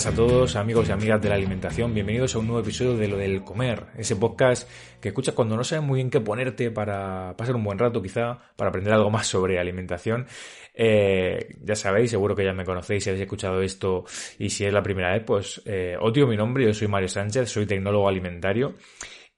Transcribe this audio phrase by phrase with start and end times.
[0.00, 1.92] buenas a todos, amigos y amigas de la alimentación.
[1.92, 4.66] Bienvenidos a un nuevo episodio de Lo del Comer, ese podcast
[4.98, 8.38] que escuchas cuando no sabes muy bien qué ponerte para pasar un buen rato, quizá,
[8.56, 10.26] para aprender algo más sobre alimentación.
[10.72, 14.04] Eh, ya sabéis, seguro que ya me conocéis si habéis escuchado esto
[14.38, 17.08] y si es la primera vez, pues eh, os digo mi nombre, yo soy Mario
[17.08, 18.76] Sánchez, soy tecnólogo alimentario.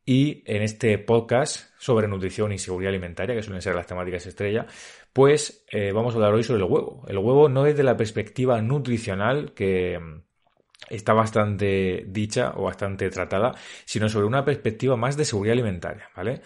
[0.05, 4.67] Y en este podcast sobre nutrición y seguridad alimentaria, que suelen ser las temáticas estrella,
[5.13, 7.05] pues eh, vamos a hablar hoy sobre el huevo.
[7.09, 9.99] El huevo no es de la perspectiva nutricional, que
[10.91, 13.55] está bastante dicha o bastante tratada,
[13.85, 16.43] sino sobre una perspectiva más de seguridad alimentaria, ¿vale?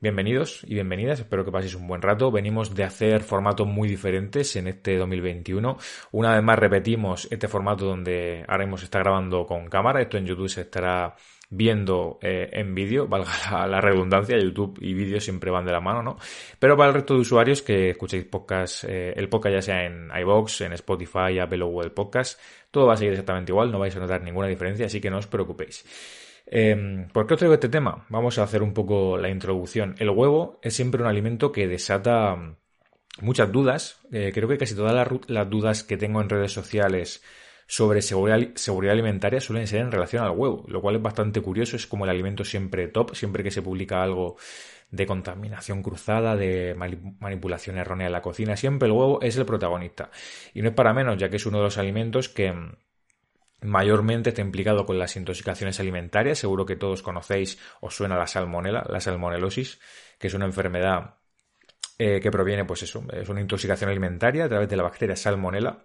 [0.00, 2.30] Bienvenidos y bienvenidas, espero que paséis un buen rato.
[2.30, 5.78] Venimos de hacer formatos muy diferentes en este 2021.
[6.12, 10.02] Una vez más repetimos este formato donde ahora mismo se está grabando con cámara.
[10.02, 11.14] Esto en YouTube se estará
[11.48, 16.02] viendo eh, en vídeo, valga la, redundancia, YouTube y vídeo siempre van de la mano,
[16.02, 16.16] ¿no?
[16.58, 20.10] Pero para el resto de usuarios que escuchéis podcast, eh, el podcast ya sea en
[20.20, 23.94] iVoox, en Spotify, Apple o Google Podcast, todo va a seguir exactamente igual, no vais
[23.96, 25.84] a notar ninguna diferencia, así que no os preocupéis.
[26.46, 28.06] Eh, ¿Por qué os traigo este tema?
[28.08, 29.94] Vamos a hacer un poco la introducción.
[29.98, 32.56] El huevo es siempre un alimento que desata mm,
[33.20, 34.00] muchas dudas.
[34.10, 34.94] creo que casi todas
[35.28, 37.22] las dudas que tengo en redes sociales
[37.66, 41.86] sobre seguridad, alimentaria suelen ser en relación al huevo, lo cual es bastante curioso, es
[41.86, 44.36] como el alimento siempre top, siempre que se publica algo
[44.90, 50.10] de contaminación cruzada, de manipulación errónea en la cocina, siempre el huevo es el protagonista.
[50.52, 52.76] Y no es para menos, ya que es uno de los alimentos que mm,
[53.64, 56.38] mayormente está implicado con las intoxicaciones alimentarias.
[56.38, 59.80] Seguro que todos conocéis o suena la salmonela, la salmonelosis,
[60.18, 61.16] que es una enfermedad
[61.98, 65.84] eh, que proviene, pues eso, es una intoxicación alimentaria a través de la bacteria salmonela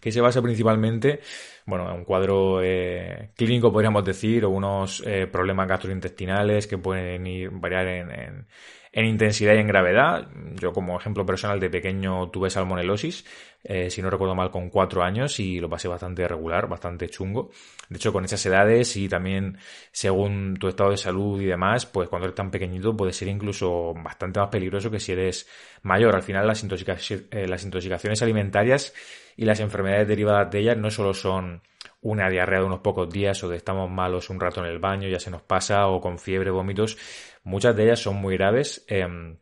[0.00, 1.20] que se basa principalmente,
[1.68, 7.26] bueno, en un cuadro eh, clínico, podríamos decir, o unos eh, problemas gastrointestinales que pueden
[7.26, 8.46] ir, variar en,
[8.90, 10.28] en intensidad y en gravedad.
[10.54, 13.24] Yo como ejemplo personal de pequeño tuve salmonelosis,
[13.64, 17.50] eh, si no recuerdo mal, con cuatro años y lo pasé bastante regular, bastante chungo.
[17.90, 19.58] De hecho, con esas edades y también
[19.92, 23.92] según tu estado de salud y demás, pues cuando eres tan pequeñito puede ser incluso
[23.92, 25.46] bastante más peligroso que si eres
[25.82, 26.14] mayor.
[26.14, 28.94] Al final las, eh, las intoxicaciones alimentarias
[29.36, 31.57] y las enfermedades derivadas de ellas no solo son
[32.00, 35.08] una diarrea de unos pocos días o de estamos malos un rato en el baño,
[35.08, 36.96] ya se nos pasa, o con fiebre, vómitos,
[37.44, 38.84] muchas de ellas son muy graves.
[38.88, 39.36] Em,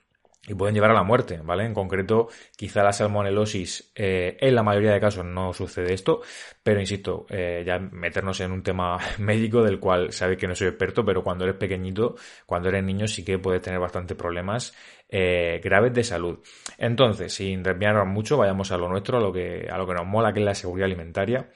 [0.49, 1.65] y pueden llevar a la muerte, ¿vale?
[1.65, 6.21] En concreto, quizá la salmonelosis, eh, en la mayoría de casos no sucede esto,
[6.62, 10.69] pero insisto, eh, ya meternos en un tema médico del cual sabe que no soy
[10.69, 12.15] experto, pero cuando eres pequeñito,
[12.47, 14.75] cuando eres niño, sí que puedes tener bastantes problemas
[15.09, 16.38] eh, graves de salud.
[16.78, 20.06] Entonces, sin desviarnos mucho, vayamos a lo nuestro, a lo que, a lo que nos
[20.06, 21.49] mola, que es la seguridad alimentaria.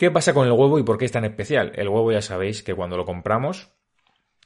[0.00, 1.72] ¿Qué pasa con el huevo y por qué es tan especial?
[1.74, 3.68] El huevo ya sabéis que cuando lo compramos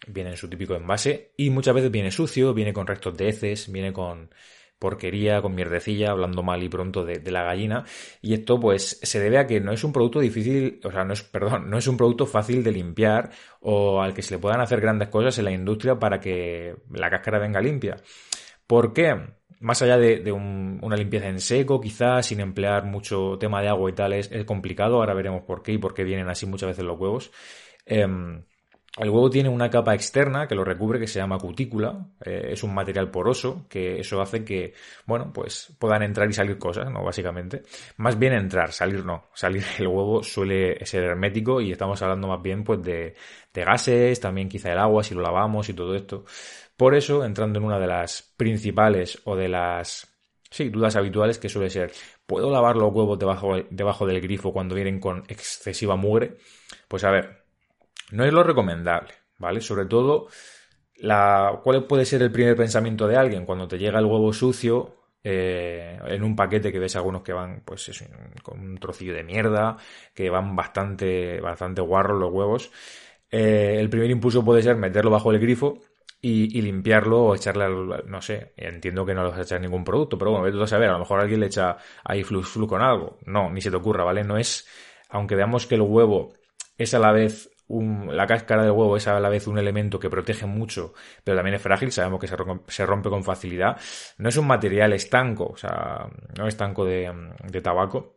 [0.09, 3.71] viene en su típico envase y muchas veces viene sucio, viene con restos de heces,
[3.71, 4.35] viene con
[4.81, 7.85] porquería, con mierdecilla, hablando mal y pronto de, la gallina.
[8.21, 11.13] Y esto pues se debe a que no es un producto difícil, o sea, no
[11.13, 14.61] es, perdón, no es un producto fácil de limpiar o al que se le puedan
[14.61, 17.95] hacer grandes cosas en la industria para que la cáscara venga limpia.
[18.67, 19.15] ¿Por qué?
[19.65, 23.95] Más allá de, una limpieza en seco, quizás sin emplear mucho tema de agua y
[23.95, 24.97] tal, es, complicado.
[24.97, 27.33] Ahora veremos por qué y por qué vienen así muchas veces los huevos.
[27.87, 28.45] Em,
[28.99, 32.07] el huevo tiene una capa externa que lo recubre que se llama cutícula.
[32.25, 34.75] Eh, es un material poroso que eso hace que,
[35.07, 37.03] bueno, pues puedan entrar y salir cosas, ¿no?
[37.03, 37.63] Básicamente.
[37.97, 39.31] Más bien entrar, salir no.
[39.33, 43.15] Salir el huevo suele ser hermético y estamos hablando más bien pues de,
[43.55, 46.27] de gases, también quizá el agua si lo lavamos y todo esto.
[46.77, 50.09] Por eso, entrando en una de las principales o de las
[50.55, 51.93] sí, dudas habituales que suele ser,
[52.27, 56.37] ¿puedo lavar los huevos debajo, debajo del grifo cuando vienen con excesiva mugre?
[56.89, 57.45] Pues a ver,
[58.13, 59.61] no es lo recomendable, ¿vale?
[59.61, 60.29] Sobre todo,
[60.97, 64.97] la, ¿cuál puede ser el primer pensamiento de alguien cuando te llega el huevo sucio
[65.25, 67.91] eh, en un paquete que ves algunos que van, pues
[68.43, 69.77] con un trocillo de mierda,
[70.15, 72.71] que van bastante, bastante guarros los huevos?
[73.31, 75.81] Eh, el primer impulso puede ser meterlo bajo el grifo
[76.27, 80.31] y, limpiarlo o echarle, al, no sé, entiendo que no a echar ningún producto, pero
[80.31, 83.19] bueno, vete a saber, a lo mejor alguien le echa ahí flux flu con algo.
[83.27, 84.25] No, ni se te ocurra, ¿vale?
[84.25, 84.67] No es,
[85.11, 86.33] aunque veamos que el huevo
[86.79, 89.99] es a la vez un, la cáscara del huevo es a la vez un elemento
[89.99, 93.79] que protege mucho, pero también es frágil, sabemos que se rompe, se rompe con facilidad.
[94.17, 97.13] No es un material estanco, o sea, no estanco de,
[97.43, 98.17] de tabaco,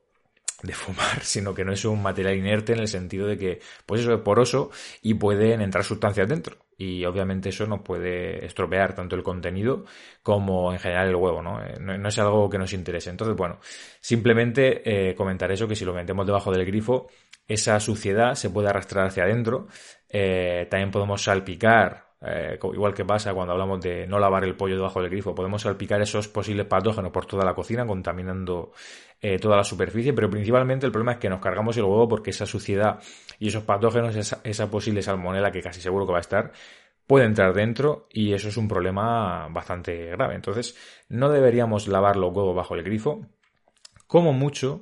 [0.63, 4.01] de fumar, sino que no es un material inerte en el sentido de que, pues
[4.01, 4.71] eso es poroso
[5.01, 6.66] y pueden entrar sustancias dentro.
[6.77, 9.85] Y obviamente eso nos puede estropear tanto el contenido
[10.21, 11.59] como en general el huevo, ¿no?
[11.63, 13.09] Eh, no, es algo que nos interese.
[13.09, 13.59] Entonces, bueno,
[13.99, 17.07] simplemente eh, comentar eso, que si lo metemos debajo del grifo,
[17.47, 19.67] esa suciedad se puede arrastrar hacia adentro.
[20.09, 24.75] Eh, también podemos salpicar eh, igual que pasa cuando hablamos de no lavar el pollo
[24.75, 28.71] debajo del grifo, podemos salpicar esos posibles patógenos por toda la cocina, contaminando
[29.21, 32.31] eh, toda la superficie, pero principalmente el problema es que nos cargamos el huevo porque
[32.31, 32.99] esa suciedad
[33.39, 36.51] y esos patógenos, esa, esa posible salmonela que casi seguro que va a estar,
[37.05, 40.35] puede entrar dentro y eso es un problema bastante grave.
[40.35, 40.75] Entonces,
[41.09, 43.25] no deberíamos lavar los huevos bajo el grifo.
[44.07, 44.81] Como mucho,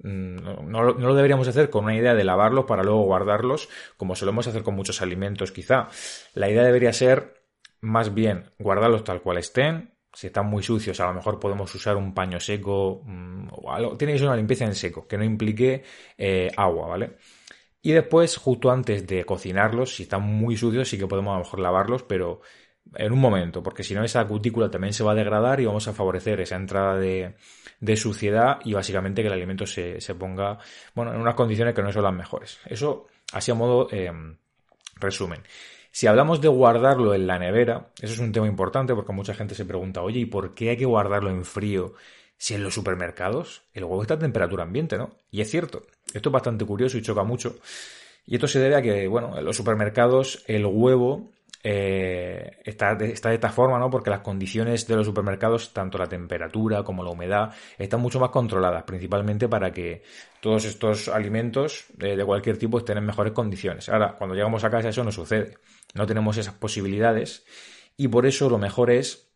[0.00, 4.46] Mm, no, lo deberíamos hacer con una idea de lavarlos para luego guardarlos, como solemos
[4.46, 5.88] hacer con muchos alimentos quizá.
[6.34, 7.42] La idea debería ser
[7.80, 9.94] más bien guardarlos tal cual estén.
[10.12, 13.96] Si están muy sucios, a lo mejor podemos usar un paño seco mm, o algo.
[13.96, 15.84] Tiene que ser una limpieza en seco, que no implique
[16.16, 17.16] eh, agua, ¿vale?
[17.82, 21.44] Y después, justo antes de cocinarlos, si están muy sucios, sí que podemos a lo
[21.44, 22.40] mejor lavarlos, pero
[22.94, 25.86] en un momento, porque si no esa cutícula también se va a degradar y vamos
[25.88, 27.34] a favorecer esa entrada de,
[27.96, 30.58] suciedad y básicamente que el alimento se, ponga,
[30.94, 32.58] bueno, en unas condiciones que no son las mejores.
[32.66, 34.10] Eso así a modo eh,
[34.96, 35.40] resumen.
[35.90, 39.54] Si hablamos de guardarlo en la nevera, eso es un tema importante porque mucha gente
[39.54, 41.94] se pregunta, oye, ¿y por qué hay que guardarlo en frío
[42.36, 45.10] si en los supermercados el huevo está a temperatura ambiente, ¿no?
[45.30, 47.56] Y es cierto, esto es bastante curioso y choca mucho.
[48.26, 51.32] Y esto se debe a que, bueno, en los supermercados el huevo
[51.62, 53.90] eh, está, de, esta forma, ¿no?
[53.90, 58.30] Porque las condiciones de los supermercados, tanto la temperatura como la humedad, están mucho más
[58.30, 60.02] controladas, principalmente para que
[60.40, 63.88] todos estos alimentos eh, de cualquier tipo estén en mejores condiciones.
[63.88, 65.58] Ahora, cuando llegamos a casa eso no sucede.
[65.94, 67.44] No tenemos esas posibilidades
[67.96, 69.28] y por eso lo mejor es,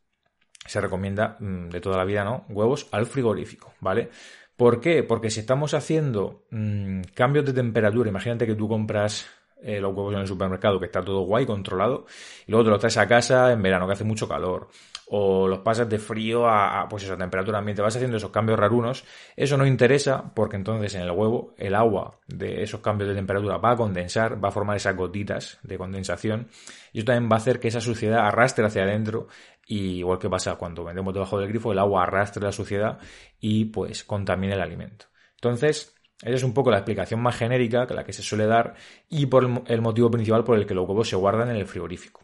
[0.66, 2.46] se recomienda mm, de toda la vida, ¿no?
[2.48, 4.10] Huevos al frigorífico, ¿vale?
[4.56, 5.02] ¿Por qué?
[5.02, 9.26] Porque si estamos haciendo mmm, cambios de temperatura, imagínate que tú compras
[9.62, 12.06] eh, los huevos en el supermercado, que está todo guay, controlado,
[12.46, 14.68] y luego te los traes a casa en verano, que hace mucho calor,
[15.06, 18.58] o los pasas de frío a, pues eso, a temperatura ambiente, vas haciendo esos cambios
[18.58, 19.04] rarunos,
[19.36, 23.58] eso no interesa porque entonces en el huevo el agua de esos cambios de temperatura
[23.58, 26.48] va a condensar, va a formar esas gotitas de condensación,
[26.92, 29.28] y eso también va a hacer que esa suciedad arrastre hacia adentro,
[29.66, 32.98] y igual que pasa cuando vendemos debajo del grifo, el agua arrastre la suciedad
[33.40, 35.06] y pues contamina el alimento.
[35.34, 38.74] Entonces, esa es un poco la explicación más genérica que la que se suele dar
[39.08, 42.22] y por el motivo principal por el que los huevos se guardan en el frigorífico.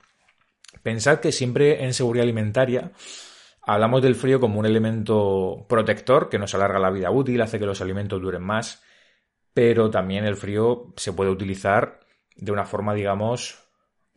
[0.83, 2.93] Pensad que siempre en seguridad alimentaria
[3.63, 7.67] hablamos del frío como un elemento protector que nos alarga la vida útil, hace que
[7.67, 8.83] los alimentos duren más,
[9.53, 12.01] pero también el frío se puede utilizar
[12.37, 13.68] de una forma, digamos,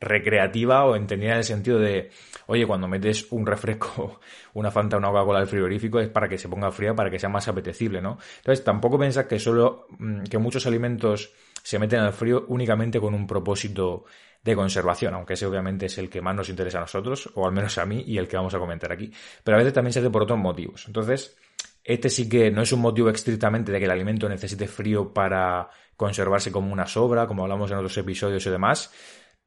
[0.02, 2.10] recreativa o entendida en el sentido de,
[2.48, 4.20] oye, cuando metes un refresco,
[4.54, 7.30] una Fanta, una Coca-Cola al frigorífico es para que se ponga fría, para que sea
[7.30, 8.18] más apetecible, ¿no?
[8.38, 11.32] Entonces, tampoco pensas que solo, mm, que muchos alimentos
[11.64, 14.04] se meten al frío únicamente con un propósito
[14.44, 17.52] de conservación, aunque ese obviamente es el que más nos interesa a nosotros, o al
[17.52, 19.14] menos a mí, y el que vamos a comentar aquí.
[19.44, 20.86] Pero a veces también se hace por otros motivos.
[20.88, 21.38] Entonces,
[21.84, 25.70] este sí que no es un motivo estrictamente de que el alimento necesite frío para
[25.96, 28.92] conservarse como una sobra, como hablamos en otros episodios y demás,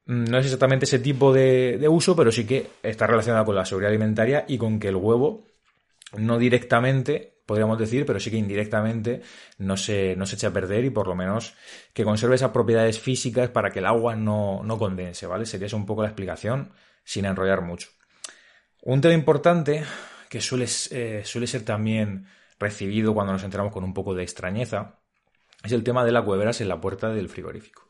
[0.06, 3.90] no es exactamente ese tipo de, uso, pero sí que está relacionado con la seguridad
[3.90, 5.46] alimentaria y con que el huevo
[6.16, 9.22] no directamente, podríamos decir, pero sí que indirectamente
[9.58, 11.54] no se, no se eche a perder y por lo menos
[11.92, 15.46] que conserve esas propiedades físicas para que el agua no, condense, ¿vale?
[15.46, 16.72] Sería esa un poco la explicación
[17.02, 17.88] sin enrollar mucho.
[18.82, 19.84] Un tema importante
[20.28, 22.26] que suele, eh, suele ser también
[22.58, 24.98] recibido cuando nos enteramos con un poco de extrañeza
[25.62, 27.88] es el tema de las hueveras en la puerta del frigorífico.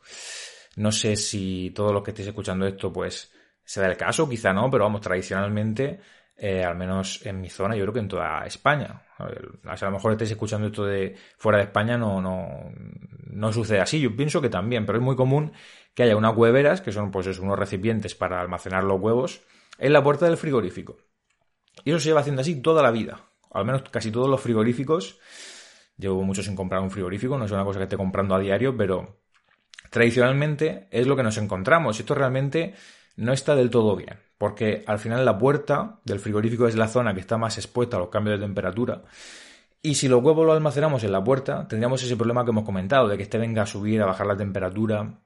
[0.75, 3.31] No sé si todos los que estéis escuchando esto, pues,
[3.63, 5.99] se da el caso, quizá no, pero vamos, tradicionalmente,
[6.37, 9.01] eh, al menos en mi zona, yo creo que en toda España.
[9.17, 12.71] A, lo mejor estáis escuchando esto de fuera de España, no, no,
[13.31, 13.99] no sucede así.
[14.01, 15.53] Yo pienso que también, pero es muy común
[15.93, 19.41] que haya unas hueveras, que son pues unos recipientes para almacenar los huevos,
[19.77, 20.97] en la puerta del frigorífico.
[21.83, 23.29] Y eso se lleva haciendo así toda la vida.
[23.51, 25.19] Al menos casi todos los frigoríficos.
[25.97, 28.75] Llevo mucho sin comprar un frigorífico, no es una cosa que esté comprando a diario,
[28.75, 29.21] pero
[29.95, 31.97] tradicionalmente es lo que nos encontramos.
[31.97, 32.73] Esto realmente
[33.15, 37.13] no está del todo bien, porque al final la puerta del frigorífico es la zona
[37.13, 39.03] que está más expuesta a los cambios de temperatura.
[39.81, 43.07] Y si los huevos los almacenamos en la puerta, tendríamos ese problema que hemos comentado,
[43.07, 45.21] de que este venga a subir, a bajar la temperatura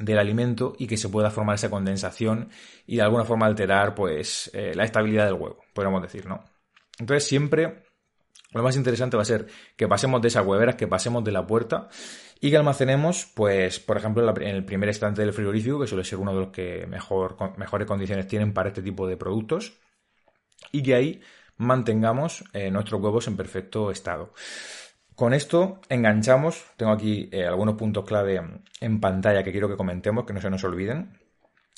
[0.00, 2.48] del alimento y que se pueda formar esa condensación
[2.88, 6.42] y de alguna forma alterar pues eh, la estabilidad del huevo, podríamos decir, ¿no?
[6.98, 7.84] Entonces siempre
[8.52, 11.46] lo más interesante va a ser que pasemos de esas hueveras, que pasemos de la
[11.46, 11.88] puerta
[12.40, 16.18] y que almacenemos, pues, por ejemplo, en el primer estante del frigorífico, que suele ser
[16.18, 19.74] uno de los que mejor, mejores condiciones tienen para este tipo de productos,
[20.70, 21.20] y que ahí
[21.56, 24.32] mantengamos eh, nuestros huevos en perfecto estado.
[25.14, 28.40] Con esto enganchamos, tengo aquí eh, algunos puntos clave
[28.80, 31.18] en pantalla que quiero que comentemos, que no se nos olviden.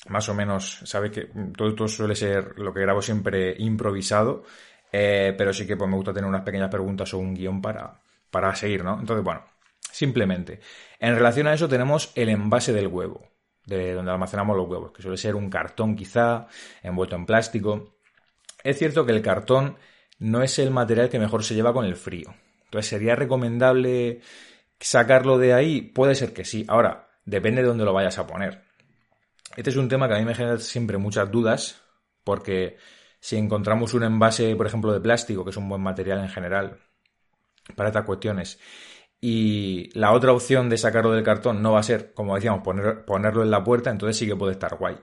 [0.07, 4.43] Más o menos, sabe que todo esto suele ser lo que grabo siempre improvisado,
[4.97, 7.99] eh, pero sí que pues, me gusta tener unas pequeñas preguntas o un guion para,
[8.29, 8.99] para seguir, ¿no?
[8.99, 9.43] Entonces, bueno,
[9.95, 10.59] Simplemente.
[10.99, 13.29] En relación a eso tenemos el envase del huevo.
[13.65, 16.47] de donde almacenamos los huevos, que suele ser un cartón quizá,
[16.83, 17.95] envuelto en plástico.
[18.61, 19.77] Es cierto que el cartón
[20.19, 22.35] no es el material que mejor se lleva con el frío.
[22.65, 24.19] Entonces, ¿sería recomendable
[24.81, 25.81] sacarlo de ahí?
[25.81, 26.65] Puede ser que sí.
[26.67, 28.65] Ahora, depende de dónde lo vayas a poner.
[29.55, 31.81] Este es un tema que a mí me genera siempre muchas dudas,
[32.25, 32.75] porque
[33.25, 36.77] si encontramos un envase, por ejemplo, de plástico, que es un buen material en general
[37.75, 38.59] para estas cuestiones,
[39.19, 43.41] y la otra opción de sacarlo del cartón no va a ser, como decíamos, ponerlo
[43.41, 44.97] en la puerta, entonces sí que puede estar guay.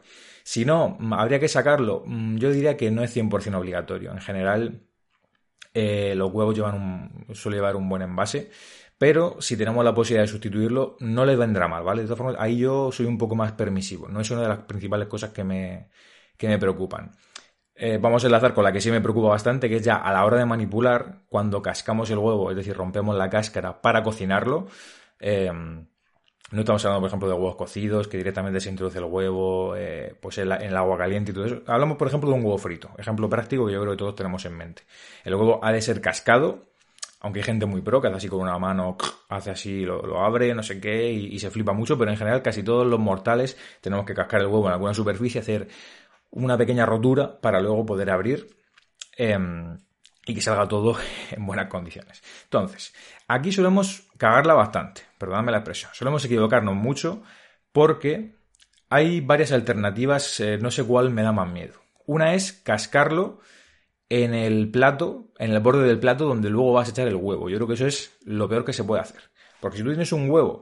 [0.44, 2.04] Si no, habría que sacarlo.
[2.06, 4.12] Mm, yo diría que no es 100% obligatorio.
[4.12, 4.82] En general,
[5.74, 8.52] eh, los huevos llevan un, suele llevar un buen envase,
[8.98, 12.02] pero si tenemos la posibilidad de sustituirlo, no les vendrá mal, ¿vale?
[12.02, 14.58] De todas formas, ahí yo soy un poco más permisivo, no es una de las
[14.60, 15.88] principales cosas que me,
[16.36, 17.10] que me preocupan.
[17.74, 20.12] Eh, vamos a enlazar con la que sí me preocupa bastante, que es ya a
[20.12, 24.68] la hora de manipular, cuando cascamos el huevo, es decir, rompemos la cáscara para cocinarlo.
[25.18, 25.50] Eh,
[26.52, 30.14] no estamos hablando, por ejemplo, de huevos cocidos, que directamente se introduce el huevo eh,
[30.20, 31.62] pues en, el agua caliente y todo eso.
[31.66, 32.90] Hablamos, por ejemplo, de un huevo frito.
[32.98, 34.82] Ejemplo práctico que yo creo que todos tenemos en mente.
[35.24, 36.66] El huevo ha de ser cascado,
[37.20, 38.98] aunque hay gente muy pro que hace así con una mano,
[39.30, 42.62] hace así, lo, abre, no sé qué, y, se flipa mucho, pero en general casi
[42.62, 45.68] todos los mortales tenemos que cascar el huevo en alguna superficie, hacer
[46.32, 48.56] una pequeña rotura para luego poder abrir.
[49.16, 49.78] Em,
[50.26, 50.96] y que salga todo
[51.30, 52.22] en buenas condiciones.
[52.44, 52.94] Entonces,
[53.28, 57.22] aquí solemos cagarla bastante, perdóname la expresión, solemos equivocarnos mucho
[57.72, 58.36] porque
[58.88, 61.80] hay varias alternativas, eh, no sé cuál me da más miedo.
[62.06, 63.40] Una es cascarlo
[64.08, 67.48] en el plato, en el borde del plato donde luego vas a echar el huevo.
[67.48, 69.22] Yo creo que eso es lo peor que se puede hacer.
[69.60, 70.60] Porque si tú tienes un huevo,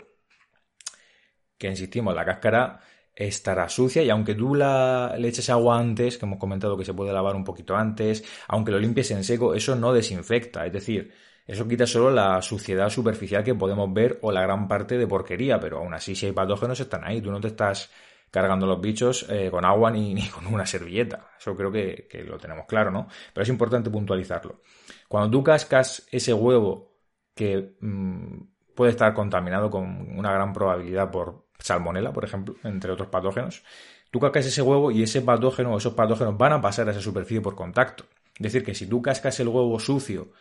[1.58, 2.80] que insistimos, la cáscara
[3.14, 6.94] estará sucia y aunque tú la, le eches agua antes, que hemos comentado que se
[6.94, 11.12] puede lavar un poquito antes, aunque lo limpies en seco, eso no desinfecta, es decir,
[11.46, 15.58] eso quita solo la suciedad superficial que podemos ver o la gran parte de porquería,
[15.58, 17.90] pero aún así si hay patógenos están ahí, tú no te estás
[18.30, 22.66] cargando los bichos eh, con agua ni, con una servilleta, eso creo que, lo tenemos
[22.66, 23.08] claro, ¿no?
[23.34, 24.60] Pero es importante puntualizarlo.
[25.08, 26.92] Cuando tú cascas ese huevo
[27.34, 33.08] que mm, puede estar contaminado con una gran probabilidad por salmonela, por ejemplo, entre otros
[33.08, 33.62] patógenos,
[34.10, 37.00] tú cascas ese huevo y ese patógeno o esos patógenos van a pasar a esa
[37.00, 38.04] superficie por contacto.
[38.34, 40.32] Es decir, que si tú cascas el huevo sucio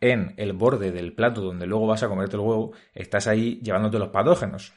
[0.00, 3.98] en el borde del plato donde luego vas a comerte el huevo, estás ahí llevándote
[3.98, 4.74] los patógenos.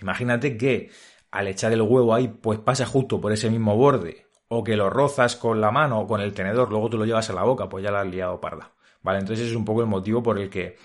[0.00, 0.90] Imagínate que
[1.30, 4.90] al echar el huevo ahí, pues pasa justo por ese mismo borde, o que lo
[4.90, 7.68] rozas con la mano o con el tenedor, luego tú lo llevas a la boca,
[7.68, 8.72] pues ya la has liado parda.
[9.02, 10.76] Vale, entonces ese es un poco el motivo por el que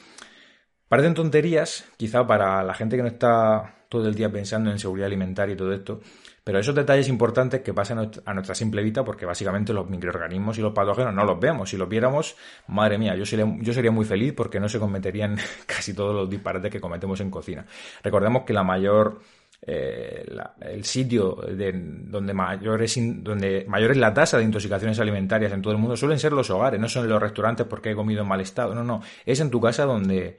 [0.88, 5.08] parecen tonterías, quizá para la gente que no está todo el día pensando en seguridad
[5.08, 6.02] alimentaria y todo esto.
[6.44, 10.62] Pero esos detalles importantes que pasan a nuestra simple vista, porque básicamente los microorganismos y
[10.62, 11.70] los patógenos no los vemos.
[11.70, 12.36] Si los viéramos,
[12.68, 16.30] madre mía, yo sería, yo sería muy feliz porque no se cometerían casi todos los
[16.30, 17.66] disparates que cometemos en cocina.
[18.04, 19.22] Recordemos que la mayor
[19.68, 20.24] eh,
[20.62, 25.62] el sitio de, donde, mayor es, donde mayor es la tasa de intoxicaciones alimentarias en
[25.64, 28.28] todo el mundo suelen ser los hogares, no son los restaurantes porque he comido en
[28.28, 30.38] mal estado, no, no, es en tu casa donde,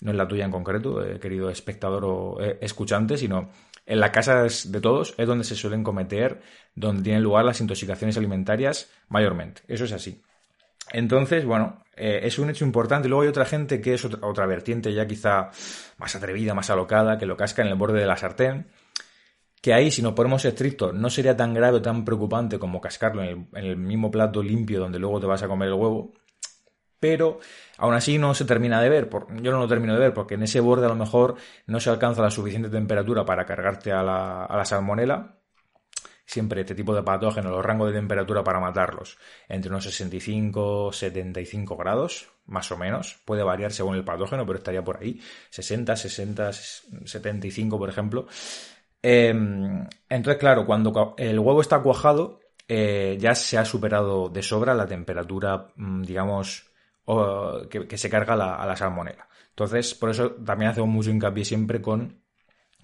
[0.00, 3.50] no es la tuya en concreto, eh, querido espectador o eh, escuchante, sino
[3.86, 6.40] en las casas de todos es donde se suelen cometer,
[6.74, 9.62] donde tienen lugar las intoxicaciones alimentarias mayormente.
[9.68, 10.22] Eso es así.
[10.92, 13.08] Entonces, bueno, eh, es un hecho importante.
[13.08, 15.50] Luego hay otra gente que es otra, vertiente ya quizá
[15.98, 18.66] más atrevida, más alocada, que lo casca en el borde de la sartén.
[19.62, 23.22] Que ahí, si nos ponemos estrictos, no sería tan grave o tan preocupante como cascarlo
[23.22, 26.12] en en el mismo plato limpio donde luego te vas a comer el huevo
[27.00, 27.40] pero
[27.78, 29.10] aún así no se termina de ver.
[29.42, 31.36] yo no lo termino de ver porque en ese borde a lo mejor
[31.66, 35.38] no se alcanza la suficiente temperatura para cargarte a la, salmonela.
[36.28, 39.16] Siempre este tipo de patógenos, los rangos de temperatura para matarlos,
[39.48, 43.20] entre unos 65 75 grados, más o menos.
[43.24, 45.20] Puede variar según el patógeno, pero estaría por ahí.
[45.50, 48.26] 60, 60, 75, por ejemplo.
[49.00, 54.74] Em, entonces, claro, cuando el huevo está cuajado, eh, ya se ha superado de sobra
[54.74, 56.66] la temperatura, mm, digamos,
[57.70, 59.28] que, se carga a la salmonela.
[59.56, 62.20] Entonces, por eso también hacemos mucho hincapié siempre con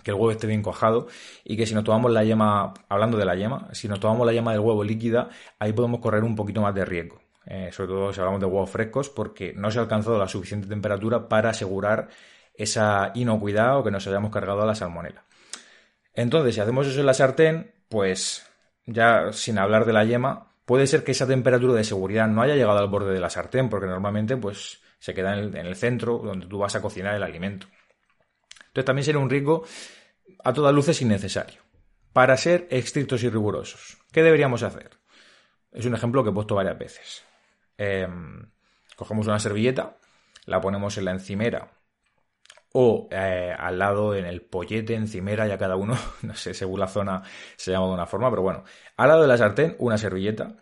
[0.03, 1.07] que el huevo esté bien cuajado
[1.45, 4.33] y que si nos tomamos la yema, hablando de la yema, si nos tomamos la
[4.33, 7.21] yema del huevo líquida, ahí podemos correr un poquito más de riesgo.
[7.45, 10.67] Eh, sobre todo si hablamos de huevos frescos, porque no se ha alcanzado la suficiente
[10.67, 12.09] temperatura para asegurar
[12.55, 15.27] esa inocuidad o que nos hayamos cargado a la salmonela.
[16.15, 18.47] Entonces, si hacemos eso en la sartén, pues
[18.87, 22.55] ya sin hablar de la yema, puede ser que esa temperatura de seguridad no haya
[22.55, 26.47] llegado al borde de la sartén, porque normalmente pues, se queda en el, centro donde
[26.47, 27.67] tú vas a cocinar el alimento.
[28.59, 29.65] Entonces también sería un riesgo
[30.45, 31.61] a todas luces innecesario.
[32.13, 34.91] Para ser estrictos y rigurosos, ¿qué deberíamos hacer?
[35.73, 37.25] Es un ejemplo que he puesto varias veces.
[37.79, 38.51] Em,
[38.97, 39.97] cogemos una servilleta,
[40.45, 41.71] la ponemos en la encimera
[42.73, 46.89] o eh, al lado en el pollete, encimera, ya cada uno, no sé, según la
[46.89, 47.23] zona
[47.57, 48.65] se llama de una forma, pero bueno,
[48.97, 50.57] al lado de la sartén una servilleta,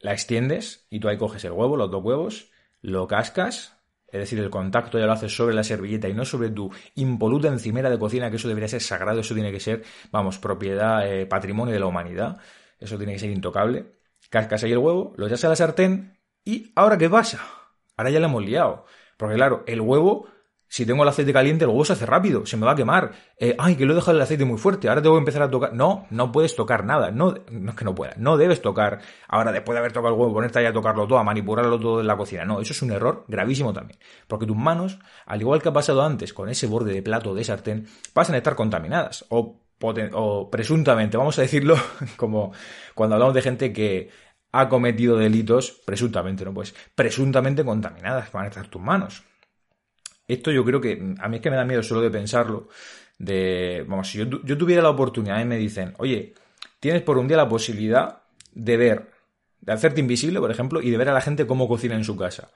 [0.00, 2.50] la extiendes y tú ahí coges el huevo, los dos huevos,
[2.80, 3.76] lo cascas,
[4.10, 7.48] es decir, el contacto ya lo haces sobre la servilleta y no sobre tu impoluta
[7.48, 11.26] encimera de cocina, que eso debería ser sagrado, eso tiene que ser, vamos, propiedad, eh,
[11.26, 12.38] patrimonio de la humanidad,
[12.78, 13.98] eso tiene que ser intocable.
[14.30, 17.44] Cascas ahí el huevo, lo echas a la sartén y ¿ahora qué pasa?
[17.96, 18.86] Ahora ya lo hemos liado.
[19.18, 20.28] Porque claro, el huevo
[20.68, 23.12] si tengo el aceite caliente, el huevo se hace rápido, se me va a quemar.
[23.38, 25.50] Eh, ay, que lo he dejado el aceite muy fuerte, ahora tengo que empezar a
[25.50, 25.72] tocar.
[25.72, 27.10] No, no puedes tocar nada.
[27.10, 29.00] No, no es que no puedas, no debes tocar.
[29.28, 32.00] Ahora, después de haber tocado el huevo, ponerte ahí a tocarlo todo, a manipularlo todo
[32.00, 32.44] en la cocina.
[32.44, 33.98] No, eso es un error gravísimo también.
[34.26, 37.44] Porque tus manos, al igual que ha pasado antes con ese borde de plato de
[37.44, 39.24] sartén, pasan a estar contaminadas.
[39.30, 39.60] O,
[40.12, 41.76] o presuntamente, vamos a decirlo
[42.16, 42.52] como
[42.94, 44.10] cuando hablamos de gente que
[44.52, 46.52] ha cometido delitos, presuntamente, ¿no?
[46.52, 49.24] Pues presuntamente contaminadas van a estar tus manos.
[50.28, 52.68] Esto yo creo que a mí es que me da miedo solo de pensarlo.
[53.18, 56.34] De, vamos, si yo, tuviera la oportunidad y me dicen, oye,
[56.78, 59.10] tienes por un día la posibilidad de ver,
[59.62, 62.16] de hacerte invisible, por ejemplo, y de ver a la gente cómo cocina en su
[62.16, 62.50] casa.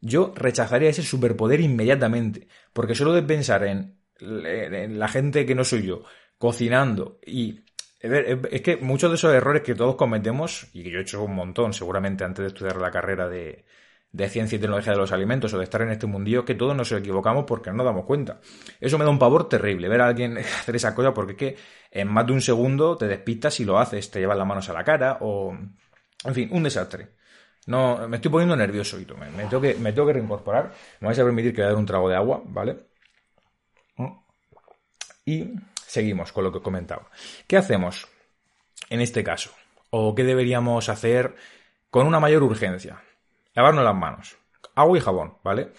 [0.00, 5.64] Yo rechazaría ese superpoder inmediatamente, porque solo de pensar en, en la gente que no
[5.64, 6.04] soy yo,
[6.38, 7.60] cocinando y
[8.00, 11.34] es que muchos de esos errores que todos cometemos, y que yo he hecho un
[11.34, 13.64] montón seguramente antes de estudiar la carrera de,
[14.12, 16.74] de ciencia y tecnología de los alimentos o de estar en este mundillo que todos
[16.74, 18.40] nos equivocamos porque no nos damos cuenta.
[18.80, 21.56] Eso me da un pavor terrible, ver a alguien hacer esa cosa porque es que
[21.90, 24.72] en más de un segundo te despistas y lo haces, te llevas las manos a
[24.72, 25.56] la cara o...
[26.24, 27.10] En fin, un desastre.
[27.66, 30.72] No, me estoy poniendo nervioso y me, me, tengo que, reincorporar.
[31.00, 32.88] Me vais a permitir que voy a dar un trago de agua, ¿vale?
[35.26, 35.52] Y
[35.86, 37.10] seguimos con lo que comentaba.
[37.46, 38.08] ¿Qué hacemos
[38.88, 39.50] en este caso?
[39.90, 41.36] ¿O qué deberíamos hacer
[41.90, 43.02] con una mayor urgencia?
[43.54, 44.38] Lavarnos las manos.
[44.74, 45.72] Agua y jabón, ¿vale?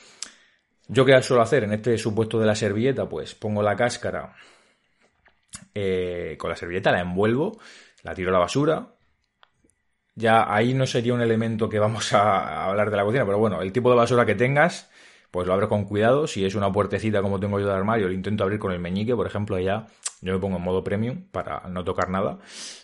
[0.88, 4.34] Yo qué suelo hacer en este supuesto de la servilleta, pues pongo la cáscara
[5.74, 7.60] eh, con la servilleta, la envuelvo,
[8.04, 8.88] la tiro a la basura.
[10.16, 13.62] Ya ahí no sería un elemento que vamos a hablar de la cocina, pero bueno,
[13.62, 14.90] el tipo de basura que tengas,
[15.30, 16.26] pues lo abro con cuidado.
[16.26, 19.16] Si es una puertecita como tengo yo de armario, lo intento abrir con el meñique,
[19.16, 19.86] por ejemplo, ya
[20.22, 22.40] yo me pongo en modo premium para no tocar nada.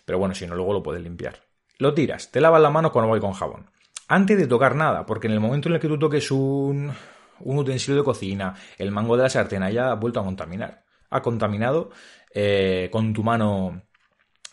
[0.05, 1.39] Pero bueno, si no, luego lo puedes limpiar.
[1.79, 3.74] Lo tiras, te lavas la mano con agua y con jabón
[4.07, 6.91] antes de tocar nada, porque en el momento en el que tú toques un,
[7.39, 10.83] utensilio de cocina, el mango de la sartén haya vuelto a contaminar.
[11.09, 11.91] Ha contaminado
[12.33, 13.83] eh, con tu mano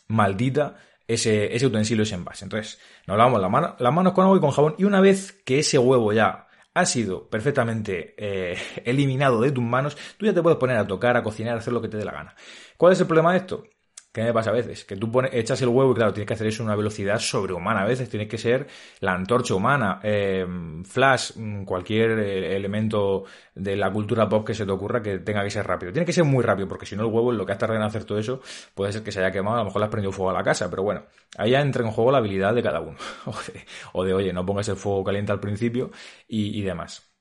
[0.08, 2.44] maldita ese, ese, utensilio, ese envase.
[2.44, 4.74] Entonces, nos lavamos la mano, las manos con agua y con jabón.
[4.78, 9.96] Y una vez que ese huevo ya ha sido perfectamente eh, eliminado de tus manos,
[10.16, 12.04] tú ya te puedes poner a tocar, a cocinar, a hacer lo que te dé
[12.04, 12.34] la gana.
[12.76, 13.64] ¿Cuál es el problema de esto?
[14.12, 14.84] ¿Qué me pasa a veces?
[14.84, 17.18] Que tú pones, echas el huevo y claro, tienes que hacer eso a una velocidad
[17.18, 17.80] sobrehumana.
[17.82, 18.66] A veces tienes que ser
[19.00, 20.46] la antorcha humana, eh,
[20.84, 25.42] flash, mm, cualquier eh, elemento de la cultura pop que se te ocurra que tenga
[25.42, 25.92] que ser rápido.
[25.92, 27.80] Tiene que ser muy rápido porque si no el huevo, en lo que has tardado
[27.80, 28.42] en hacer todo eso,
[28.74, 30.42] puede ser que se haya quemado, a lo mejor le has prendido fuego a la
[30.44, 30.68] casa.
[30.68, 31.04] Pero bueno,
[31.38, 32.98] ahí ya entra en juego la habilidad de cada uno.
[33.94, 35.90] o, de, oye, no pongas el fuego caliente al principio
[36.28, 37.11] y demás.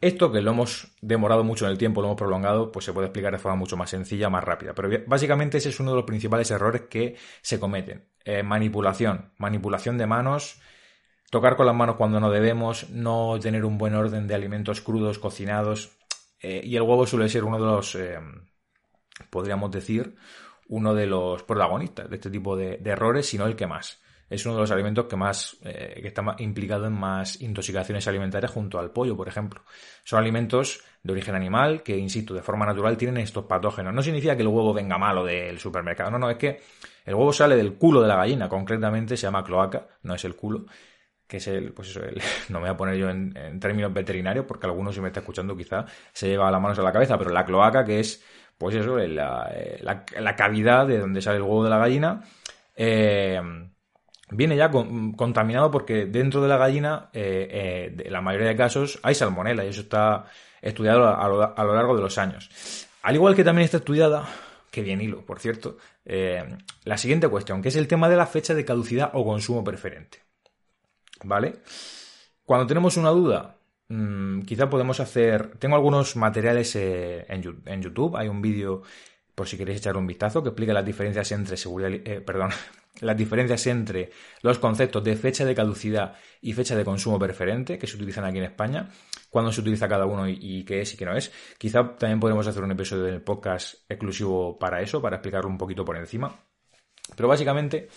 [0.00, 3.08] Esto que lo hemos demorado mucho en el tiempo, lo hemos prolongado, pues se puede
[3.08, 4.72] explicar de forma mucho más sencilla, más rápida.
[4.72, 8.08] Pero básicamente ese es uno de los principales errores que se cometen.
[8.24, 10.60] Eh, manipulación, manipulación de manos,
[11.30, 15.18] tocar con las manos cuando no debemos, no tener un buen orden de alimentos crudos,
[15.18, 15.90] cocinados.
[16.40, 18.20] Eh, y el huevo suele ser uno de los, eh,
[19.30, 20.14] podríamos decir,
[20.68, 24.00] uno de los protagonistas de este tipo de, de errores, si no el que más
[24.30, 28.52] es uno de los alimentos que más eh, que está implicado en más intoxicaciones alimentarias
[28.52, 29.62] junto al pollo, por ejemplo.
[30.04, 33.94] Son alimentos de origen animal que, insisto, de forma natural tienen estos patógenos.
[33.94, 36.60] No significa que el huevo venga malo del supermercado, no, no, es que
[37.06, 40.36] el huevo sale del culo de la gallina, concretamente se llama cloaca, no es el
[40.36, 40.66] culo,
[41.26, 44.44] que es el, pues eso, el, no me voy a poner yo en, términos veterinarios
[44.46, 47.30] porque alguno si me está escuchando quizá se lleva las manos a la cabeza, pero
[47.30, 48.22] la cloaca que es,
[48.58, 52.22] pues eso, la, eh, la, la cavidad de donde sale el huevo de la gallina,
[52.76, 53.40] eh,
[54.30, 59.14] viene ya contaminado porque dentro de la gallina, eh, eh, la mayoría de casos, hay
[59.14, 60.26] salmonela y eso está
[60.60, 62.50] estudiado a lo, largo de los años.
[63.02, 64.28] Al igual que también está estudiada,
[64.70, 66.44] que bien hilo, por cierto, eh,
[66.84, 70.18] la siguiente cuestión, que es el tema de la fecha de caducidad o consumo preferente.
[71.24, 71.60] ¿Vale?
[72.44, 73.56] Cuando tenemos una duda,
[73.88, 75.56] mm, quizá podemos hacer...
[75.58, 78.82] Tengo algunos materiales en, en YouTube, hay un vídeo
[79.38, 82.50] por si queréis echar un vistazo, que explica las diferencias entre seguridad, eh, perdón,
[83.00, 84.10] las diferencias entre
[84.42, 88.38] los conceptos de fecha de caducidad y fecha de consumo preferente que se utilizan aquí
[88.38, 88.90] en España,
[89.30, 91.30] cuándo se utiliza cada uno y, qué es y qué no es.
[91.56, 95.84] Quizá también podremos hacer un episodio del podcast exclusivo para eso, para explicarlo un poquito
[95.84, 96.36] por encima.
[97.14, 97.88] Pero básicamente,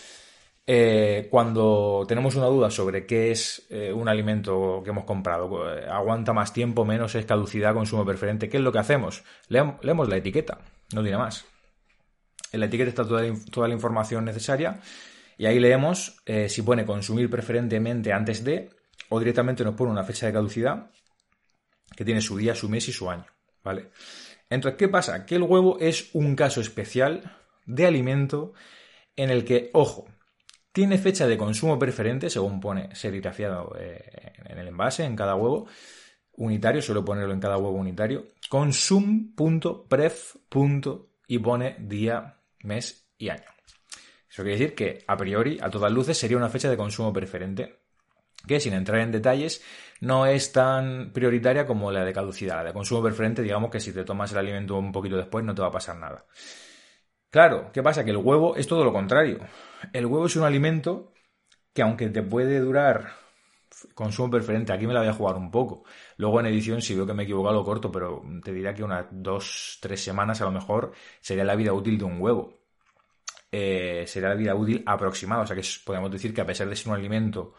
[0.67, 6.33] eh, cuando tenemos una duda sobre qué es eh, un alimento que hemos comprado, aguanta
[6.33, 9.23] más tiempo, menos es caducidad, consumo preferente, ¿qué es lo que hacemos?
[9.49, 10.59] leemos la etiqueta,
[10.93, 11.45] no tiene más.
[12.51, 14.79] En la etiqueta está toda la, toda la información necesaria
[15.37, 18.69] y ahí leemos si pone consumir preferentemente antes de
[19.09, 20.91] o directamente nos pone una fecha de caducidad
[21.95, 23.25] que tiene su día, su mes y su año,
[23.63, 23.89] ¿vale?
[24.49, 25.25] Entonces, ¿qué pasa?
[25.25, 28.53] Que el huevo es un caso especial de alimento
[29.15, 30.07] en el que, ojo,
[30.71, 35.67] tiene fecha de consumo preferente, según pone serigrafiado eh, en el envase, en cada huevo
[36.33, 40.35] unitario, suelo ponerlo en cada huevo unitario, consum.pref.
[41.27, 43.49] y pone día, mes y año.
[44.29, 47.81] Eso quiere decir que, a priori, a todas luces, sería una fecha de consumo preferente
[48.47, 49.63] que sin entrar en detalles
[49.99, 52.57] no es tan prioritaria como la de caducidad.
[52.57, 55.53] La de consumo preferente, digamos que si te tomas el alimento un poquito después no
[55.53, 56.25] te va a pasar nada.
[57.29, 58.03] Claro, ¿qué pasa?
[58.03, 59.39] Que el huevo es todo lo contrario.
[59.93, 61.13] El huevo es un alimento
[61.73, 63.20] que aunque te puede durar
[63.93, 65.83] consumo preferente, aquí me la voy a jugar un poco.
[66.17, 68.83] Luego en edición, si veo que me he equivocado, lo corto, pero te diría que
[68.83, 72.59] unas dos, tres semanas a lo mejor sería la vida útil de un huevo.
[73.51, 75.43] Eh, sería la vida útil aproximada.
[75.43, 77.53] O sea que podemos decir que a pesar de ser un alimento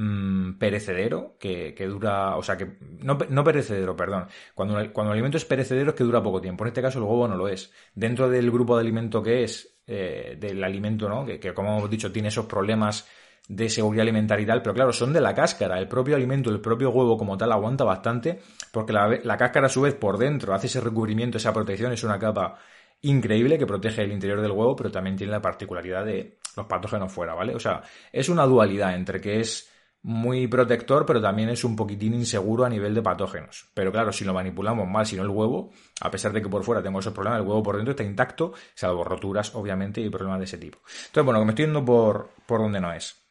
[0.00, 4.28] Mm, perecedero que, dura, o sea, que no, no perecedero, perdón.
[4.54, 6.62] Cuando, cuando el alimento es perecedero es que dura poco tiempo.
[6.62, 7.72] En este caso el huevo no lo es.
[7.96, 11.26] Dentro del grupo de alimento que es, eh, del alimento, ¿no?
[11.26, 13.08] Que, como hemos dicho tiene esos problemas
[13.48, 15.78] de seguridad alimentaria y tal, pero claro, son de la cáscara.
[15.78, 19.70] El propio alimento, el propio huevo como tal aguanta bastante, porque la, la cáscara a
[19.70, 22.58] su vez por dentro hace ese recubrimiento, esa protección, es una capa
[23.00, 27.12] increíble que protege el interior del huevo, pero también tiene la particularidad de los patógenos
[27.12, 27.54] fuera, ¿vale?
[27.54, 27.82] O sea,
[28.12, 29.70] es una dualidad entre que es
[30.02, 33.68] muy protector, pero también es un poquitín inseguro a nivel de patógenos.
[33.74, 36.62] Pero claro, si lo manipulamos mal, si no el huevo, a pesar de que por
[36.64, 40.38] fuera tengo esos problemas, el huevo por dentro está intacto, salvo roturas, obviamente, y problemas
[40.38, 40.78] de ese tipo.
[41.06, 43.27] Entonces, bueno, que me estoy yendo por, por donde no es.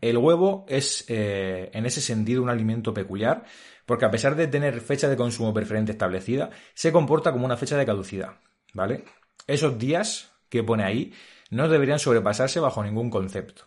[0.00, 3.44] El huevo es, eh, en ese sentido, un alimento peculiar,
[3.86, 7.76] porque a pesar de tener fecha de consumo preferente establecida, se comporta como una fecha
[7.76, 8.40] de caducidad,
[8.74, 9.04] ¿vale?
[9.46, 11.12] Esos días que pone ahí
[11.50, 13.64] no deberían sobrepasarse bajo ningún concepto.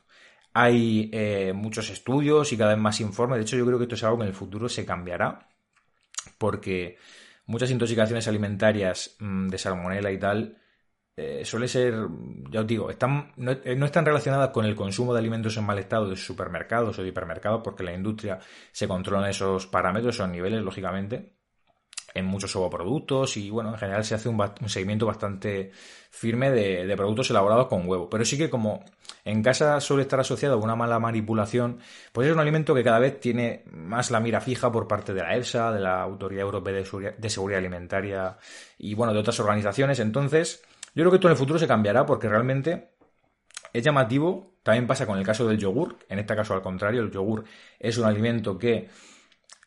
[0.54, 3.38] Hay eh, muchos estudios y cada vez más informes.
[3.38, 5.48] De hecho, yo creo que esto es algo que en el futuro se cambiará.
[6.38, 6.98] Porque
[7.46, 10.58] muchas intoxicaciones alimentarias mm, de salmonela y tal
[11.22, 11.94] eh, suele ser,
[12.50, 15.66] ya os digo, están, no, eh, no, están relacionadas con el consumo de alimentos en
[15.66, 18.40] mal estado de supermercados o de hipermercados, porque la industria
[18.72, 21.40] se controla esos parámetros, esos niveles, lógicamente
[22.14, 25.72] en muchos ovoproductos y bueno, en general se hace un, seguimiento bastante
[26.10, 28.10] firme de, productos elaborados con huevo.
[28.10, 28.84] Pero sí que como
[29.26, 31.80] en casa suele estar asociado a una mala manipulación,
[32.12, 35.22] pues es un alimento que cada vez tiene más la mira fija por parte de
[35.22, 38.38] la EFSA, de la Autoridad Europea de Seguridad Alimentaria
[38.78, 40.00] y bueno, de otras organizaciones.
[40.00, 40.64] Entonces,
[41.00, 42.90] yo creo que esto en el futuro se cambiará porque realmente
[43.72, 44.58] es llamativo.
[44.64, 45.96] También pasa con el caso del yogur.
[46.10, 47.46] En este caso, al contrario, el yogur
[47.80, 48.90] es un alimento que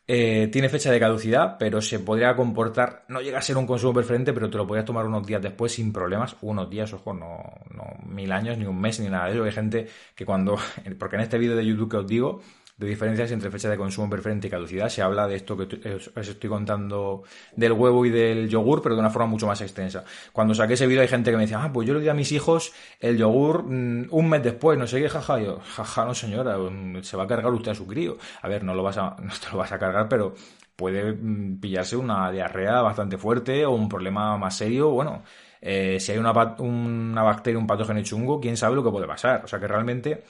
[0.05, 3.95] eh, tiene fecha de caducidad, pero se podría comportar, no llega a ser un consumo
[3.95, 7.41] preferente, pero te lo podrías tomar unos días después sin problemas, unos días, ojo, no,
[7.71, 9.43] no mil años, ni un mes, ni nada de eso.
[9.43, 10.55] Hay gente que cuando,
[10.99, 12.41] porque en este vídeo de YouTube que os digo,
[12.83, 14.89] de diferencias entre fecha de consumo preferente y caducidad.
[14.89, 17.23] Se habla de esto que os estoy contando
[17.55, 20.03] del huevo y del yogur, pero de una forma mucho más extensa.
[20.31, 22.13] Cuando saqué ese vídeo hay gente que me decía, ah, pues yo le di a
[22.13, 25.39] mis hijos el yogur mm, un mes después, no sé qué, jaja.
[25.39, 28.17] yo, jaja, no señora, mm, se va a cargar usted a su crío.
[28.41, 30.35] A ver, no lo vas a, no te lo vas a cargar, pero
[30.75, 34.89] puede mm, pillarse una diarrea bastante fuerte o un problema más serio.
[34.89, 35.23] Bueno,
[35.61, 39.43] eh, si hay una, una bacteria, un patógeno chungo, quién sabe lo que puede pasar.
[39.45, 40.23] O sea que realmente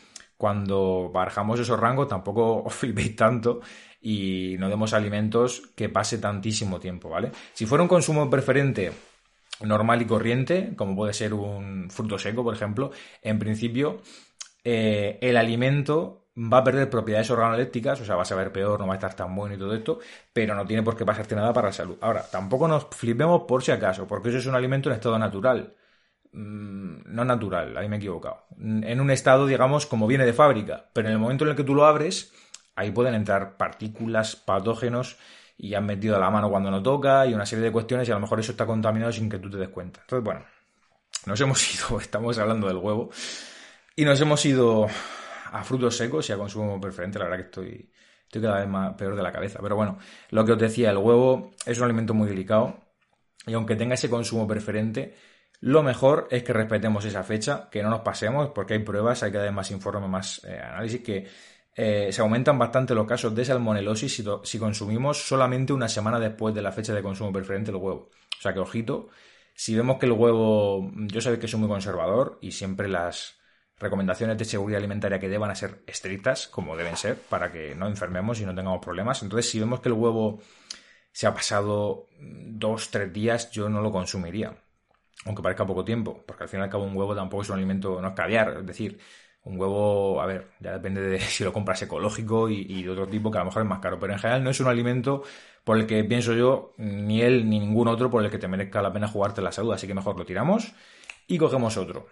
[0.43, 3.61] cuando barajamos esos rangos tampoco os flipéis tanto
[4.01, 7.31] y no demos alimentos que pase tantísimo tiempo, ¿vale?
[7.53, 8.91] Si fuera un consumo preferente
[9.61, 14.01] normal y corriente, como puede ser un fruto seco, por ejemplo, en principio
[14.65, 18.87] eh, el alimento va a perder propiedades organolépticas, o sea, va a saber peor, no
[18.87, 19.99] va a estar tan bueno y todo esto,
[20.33, 21.95] pero no tiene por qué pasarte nada para la salud.
[22.01, 25.73] Ahora, tampoco nos flipemos por si acaso, porque eso es un alimento en estado natural.
[26.33, 30.89] Mm, no natural, ahí me he equivocado, en un estado, digamos, como viene de fábrica,
[30.91, 32.33] pero en el momento en el que tú lo abres,
[32.75, 35.17] ahí pueden entrar partículas, patógenos
[35.57, 38.15] y han metido la mano cuando no toca y una serie de cuestiones y a
[38.15, 40.01] lo mejor eso está contaminado sin que tú te des cuenta.
[40.01, 40.43] Entonces, bueno,
[41.27, 43.11] nos hemos ido, estamos hablando del huevo
[43.95, 44.87] y nos hemos ido
[45.51, 47.91] a frutos secos y a consumo preferente, la verdad que estoy,
[48.23, 49.59] estoy cada vez más peor de la cabeza.
[49.61, 49.99] Pero bueno,
[50.31, 52.79] lo que os decía, el huevo es un alimento muy delicado
[53.45, 55.15] y aunque tenga ese consumo preferente,
[55.63, 59.31] lo mejor es que respetemos esa fecha, que no nos pasemos, porque hay pruebas, hay
[59.31, 61.25] que dar más informes, más eh, análisis, que
[61.73, 66.61] eh, se aumentan bastante los casos de salmonelosis si, consumimos solamente una semana después de
[66.61, 68.09] la fecha de consumo preferente del huevo.
[68.37, 69.07] O sea que, ojito,
[69.55, 73.39] si vemos que el huevo, yo sé que soy muy conservador y siempre las
[73.77, 78.41] recomendaciones de seguridad alimentaria que deban ser estrictas, como deben ser, para que no enfermemos
[78.41, 79.23] y no tengamos problemas.
[79.23, 80.41] Entonces, si vemos que el huevo
[81.13, 84.62] se ha pasado dos, tres días, yo no lo consumiría.
[85.25, 87.57] Aunque parezca poco tiempo, porque al fin y al cabo un huevo tampoco es un
[87.57, 88.99] alimento, no es caviar, es decir,
[89.45, 93.31] un huevo, a ver, ya depende de si lo compras ecológico y, de otro tipo,
[93.31, 95.23] que a lo mejor es más caro, pero en general no es un alimento
[95.63, 98.81] por el que pienso yo, ni él ni ningún otro por el que te merezca
[98.81, 100.73] la pena jugarte la salud, así que mejor lo tiramos
[101.27, 102.07] y cogemos otro.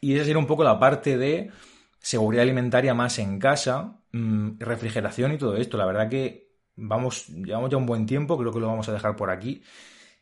[0.00, 1.50] Y esa sería un poco la parte de
[1.98, 5.76] seguridad alimentaria más en casa, mm, refrigeración y todo esto.
[5.76, 9.16] La verdad que vamos, llevamos ya un buen tiempo, creo que lo vamos a dejar
[9.16, 9.62] por aquí.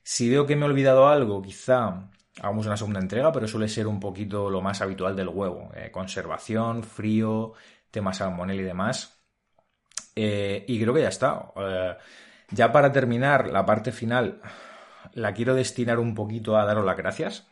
[0.09, 2.09] Si veo que me he olvidado algo, quizá
[2.41, 5.73] hagamos una segunda entrega, pero suele ser un poquito lo más habitual del huevo.
[5.75, 7.55] Eh, conservación, frío,
[7.91, 9.21] temas salmonel y demás.
[10.15, 11.53] Eh, y creo que ya está.
[11.57, 11.97] Eh,
[12.53, 14.41] ya para terminar, la parte final
[15.13, 17.49] la quiero destinar un poquito a daros las gracias.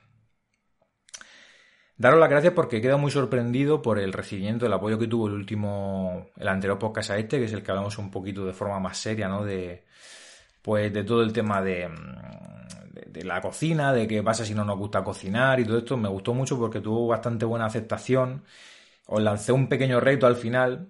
[1.97, 5.27] Daros las gracias porque he quedado muy sorprendido por el recibimiento, el apoyo que tuvo
[5.27, 8.53] el último, el anterior podcast a este, que es el que hablamos un poquito de
[8.53, 9.45] forma más seria, ¿no?
[9.45, 9.87] De,
[10.65, 11.91] pues de todo el tema de,
[13.07, 15.99] de, la cocina, de qué pasa si no nos gusta cocinar y todo esto.
[15.99, 18.45] Me gustó mucho porque tuvo bastante buena aceptación.
[19.07, 20.89] Os lancé un pequeño reto al final,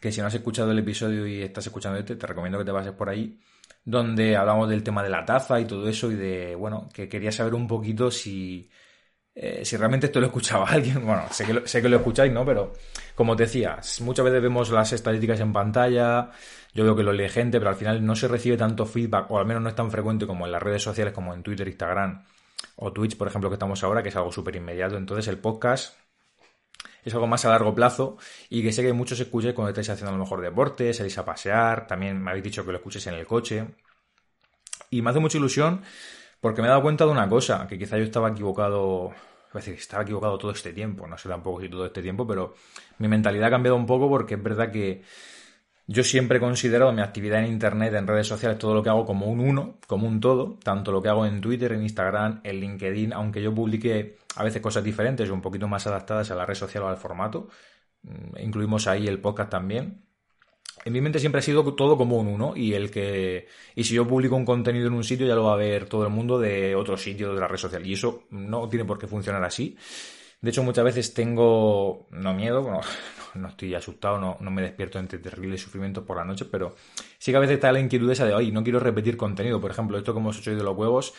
[0.00, 2.72] que si no has escuchado el episodio y estás escuchando este, te recomiendo que te
[2.72, 3.38] pases por ahí,
[3.84, 7.32] donde hablamos del tema de la taza y todo eso y de, bueno, que quería
[7.32, 8.70] saber un poquito si
[9.42, 12.30] eh, si realmente esto lo escuchaba alguien, bueno, sé que, lo, sé que lo escucháis,
[12.30, 12.44] ¿no?
[12.44, 12.74] Pero
[13.14, 16.30] como te decía, muchas veces vemos las estadísticas en pantalla,
[16.74, 19.38] yo veo que lo lee gente, pero al final no se recibe tanto feedback, o
[19.38, 22.22] al menos no es tan frecuente como en las redes sociales, como en Twitter, Instagram
[22.76, 24.98] o Twitch, por ejemplo, que estamos ahora, que es algo súper inmediato.
[24.98, 25.96] Entonces el podcast
[27.02, 28.18] es algo más a largo plazo
[28.50, 31.24] y que sé que muchos escuchéis cuando estáis haciendo a lo mejor deporte, salís a
[31.24, 33.68] pasear, también me habéis dicho que lo escuches en el coche.
[34.90, 35.80] Y me hace mucha ilusión
[36.40, 39.12] porque me he dado cuenta de una cosa, que quizá yo estaba equivocado,
[39.58, 42.54] es decir, estaba equivocado todo este tiempo, no sé tampoco si todo este tiempo, pero
[42.98, 45.02] mi mentalidad ha cambiado un poco porque es verdad que
[45.86, 49.04] yo siempre he considerado mi actividad en Internet, en redes sociales, todo lo que hago
[49.04, 52.60] como un uno, como un todo, tanto lo que hago en Twitter, en Instagram, en
[52.60, 56.46] LinkedIn, aunque yo publique a veces cosas diferentes o un poquito más adaptadas a la
[56.46, 57.48] red social o al formato,
[58.02, 60.09] mm, incluimos ahí el podcast también
[60.84, 63.94] en mi mente siempre ha sido todo como un uno y el que y si
[63.94, 66.38] yo publico un contenido en un sitio ya lo va a ver todo el mundo
[66.38, 67.86] de otro sitio de otra red social.
[67.86, 69.76] Y eso no tiene por qué funcionar así.
[70.40, 72.80] De hecho muchas veces tengo no miedo
[73.34, 76.74] no estoy asustado no, no me despierto entre terribles sufrimientos por la noche pero
[77.18, 79.70] sí que a veces está la inquietud esa de hoy no quiero repetir contenido por
[79.70, 81.14] ejemplo esto que hemos hecho hoy de los huevos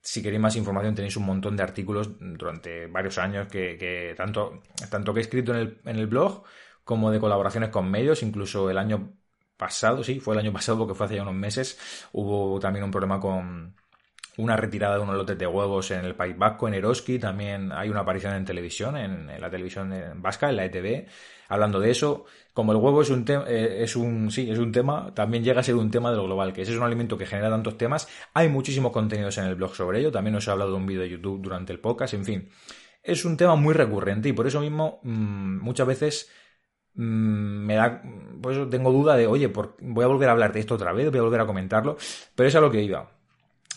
[0.00, 4.62] si queréis más información tenéis un montón de artículos durante varios años que, que tanto
[4.88, 6.44] tanto que he escrito en el, en el blog
[6.90, 9.12] como de colaboraciones con medios, incluso el año
[9.56, 11.78] pasado, sí, fue el año pasado porque fue hace ya unos meses,
[12.10, 13.76] hubo también un problema con
[14.38, 17.90] una retirada de unos lotes de huevos en el País Vasco, en Eroski, también hay
[17.90, 21.06] una aparición en televisión, en, la televisión vasca, en la ETV,
[21.48, 22.24] hablando de eso.
[22.52, 25.62] Como el huevo es un, eh, es un, sí, es un tema, también llega a
[25.62, 28.08] ser un tema de lo global, que ese es un alimento que genera tantos temas.
[28.34, 31.02] Hay muchísimos contenidos en el blog sobre ello, también os he hablado de un vídeo
[31.02, 32.48] de YouTube durante el podcast, en fin.
[33.02, 36.30] Es un tema muy recurrente y por eso mismo mm, muchas veces
[36.94, 38.02] me da,
[38.40, 41.18] pues tengo duda de, oye, voy a volver a hablar de esto otra vez, voy
[41.18, 41.96] a volver a comentarlo,
[42.34, 43.10] pero es a lo que iba.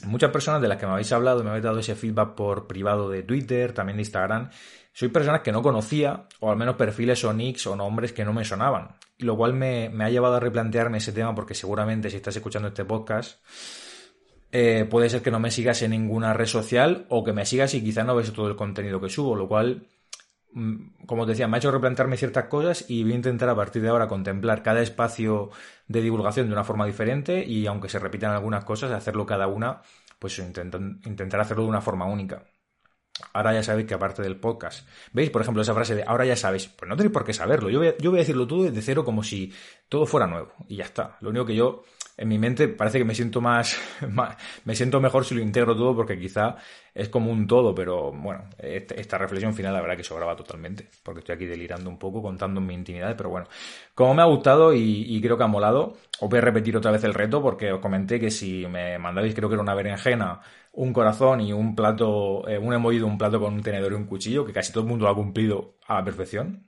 [0.05, 3.09] Muchas personas de las que me habéis hablado, me habéis dado ese feedback por privado
[3.09, 4.49] de Twitter, también de Instagram,
[4.91, 8.33] soy personas que no conocía, o al menos perfiles o nicks o nombres que no
[8.33, 8.89] me sonaban.
[9.19, 12.85] Lo cual me, ha llevado a replantearme ese tema porque seguramente si estás escuchando este
[12.85, 13.39] podcast,
[14.51, 17.73] eh, puede ser que no me sigas en ninguna red social o que me sigas
[17.73, 20.02] y quizá no ves todo el contenido que subo, lo cual Mm,
[21.05, 23.81] como te decía, me ha hecho replantearme ciertas cosas y voy a intentar a partir
[23.81, 25.49] de ahora contemplar cada espacio
[25.87, 29.81] de divulgación de una forma diferente y aunque se repitan algunas cosas, hacerlo cada una,
[30.19, 32.43] pues intentar hacerlo de una forma única.
[33.33, 35.29] Ahora ya sabéis que aparte del podcast, ¿veis?
[35.29, 37.69] Por ejemplo, esa frase de ahora ya sabéis, pues no tenéis por qué saberlo.
[37.69, 39.53] Yo voy, yo voy a decirlo todo desde cero como si
[39.87, 41.17] todo fuera nuevo y ya está.
[41.21, 41.83] Lo único que yo
[42.17, 43.77] en mi mente parece que me siento más,
[44.65, 46.55] me siento mejor si lo integro todo porque quizá
[46.93, 51.19] es como un todo, pero bueno, esta reflexión final la verdad que sobraba totalmente, porque
[51.19, 53.47] estoy aquí delirando un poco, contando mi intimidad, pero bueno,
[53.95, 57.03] como me ha gustado y, creo que ha molado, os voy a repetir otra vez
[57.03, 60.41] el reto porque os comenté que si me mandabais creo que era una berenjena,
[60.73, 64.05] un corazón y un plato, eh, un emoji un plato con un tenedor y un
[64.05, 66.67] cuchillo, que casi todo el mundo lo ha cumplido a la perfección,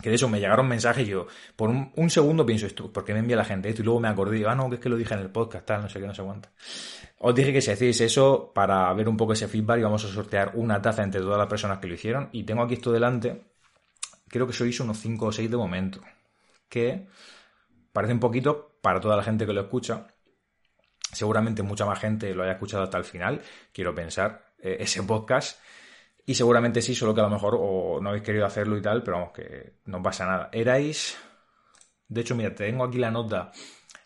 [0.00, 3.12] que de eso me llegaron mensajes y yo, por un, segundo pienso esto, ¿por qué
[3.12, 3.82] me envía la gente esto?
[3.82, 5.82] Y luego me acordé, ah, no, que es que lo dije en el podcast, tal,
[5.82, 6.48] no sé qué, no sé cuánto.
[7.18, 10.08] Os dije que si hacéis eso, para ver un poco ese feedback, y vamos a
[10.08, 12.28] sortear una taza entre todas las personas que lo hicieron.
[12.32, 13.42] Y tengo aquí esto delante,
[14.28, 16.00] creo que sois unos 5 o 6 de momento,
[16.68, 17.06] que
[17.92, 20.06] parece un poquito para toda la gente que lo escucha.
[21.12, 25.58] Seguramente mucha más gente lo haya escuchado hasta el final, quiero pensar, eh, ese podcast
[26.28, 29.02] Y seguramente sí, solo que a lo mejor o no habéis querido hacerlo y tal,
[29.02, 30.50] pero vamos, que no pasa nada.
[30.52, 31.16] Erais...
[32.06, 33.50] De hecho, mira, tengo aquí la nota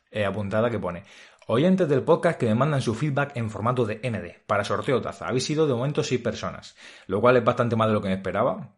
[0.08, 1.02] eh, apuntada que pone...
[1.48, 5.26] Oyentes del podcast que me mandan su feedback en formato de MD para sorteo taza.
[5.26, 6.76] Habéis sido de momento seis personas,
[7.08, 8.76] lo cual es bastante más de lo que me esperaba.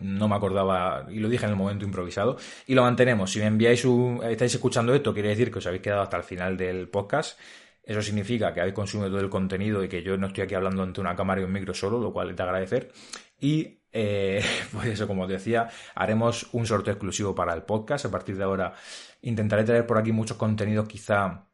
[0.00, 2.36] No me acordaba y lo dije en el momento improvisado.
[2.68, 3.32] Y lo mantenemos.
[3.32, 4.22] Si me enviáis un.
[4.22, 7.36] estáis escuchando esto, quiere decir que os habéis quedado hasta el final del podcast.
[7.88, 10.82] Eso significa que habéis consumido todo el contenido y que yo no estoy aquí hablando
[10.82, 12.92] ante una cámara y un micro solo, lo cual es de agradecer.
[13.40, 18.04] Y eh, pues eso, como os decía, haremos un sorteo exclusivo para el podcast.
[18.04, 18.74] A partir de ahora
[19.22, 21.47] intentaré traer por aquí muchos contenidos quizá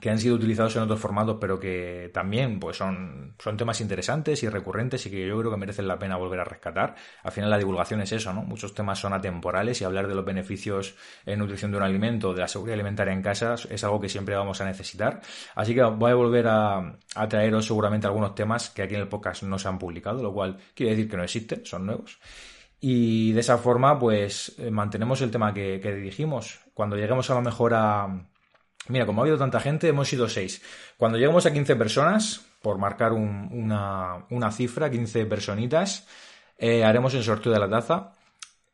[0.00, 4.42] que han sido utilizados en otros formatos, pero que también pues son, son temas interesantes
[4.42, 6.94] y recurrentes y que yo creo que merecen la pena volver a rescatar.
[7.22, 8.42] Al final la divulgación es eso, ¿no?
[8.42, 10.94] Muchos temas son atemporales y hablar de los beneficios
[11.26, 14.34] en nutrición de un alimento, de la seguridad alimentaria en casa, es algo que siempre
[14.34, 15.20] vamos a necesitar.
[15.54, 19.42] Así que voy a volver a, traeros seguramente algunos temas que aquí en el podcast
[19.42, 22.18] no se han publicado, lo cual quiere decir que no existen, son nuevos.
[22.80, 26.60] Y de esa forma, pues eh, mantenemos el tema que, que dijimos.
[26.74, 28.06] Cuando lleguemos a lo mejor a,
[28.88, 30.62] Mira, como ha habido tanta gente, hemos sido seis.
[30.96, 36.06] Cuando lleguemos a 15 personas, por marcar una, cifra, 15 personitas,
[36.58, 38.12] eh, haremos el sorteo de la taza.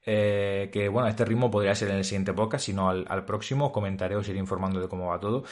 [0.06, 3.72] Eh, que bueno, este ritmo podría ser en el siguiente podcast, si no al, próximo,
[3.72, 5.44] comentaré, os iré informando de cómo va todo.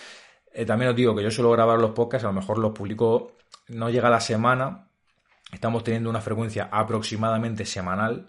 [0.53, 3.33] Eh, también os digo que yo suelo grabar los podcasts, a lo mejor los publico,
[3.69, 4.89] no llega la semana,
[5.53, 8.29] estamos teniendo una frecuencia aproximadamente semanal.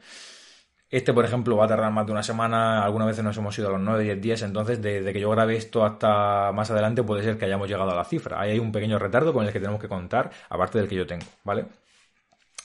[0.93, 3.67] Este, por ejemplo, va a tardar más de una semana, algunas veces nos hemos ido
[3.67, 7.23] a los 9, 10 días, entonces desde que yo grabé esto hasta más adelante puede
[7.23, 8.39] ser que hayamos llegado a la cifra.
[8.39, 11.08] Ahí hay un pequeño retardo con el que tenemos que contar, aparte del que yo
[11.08, 11.65] tengo, ¿vale?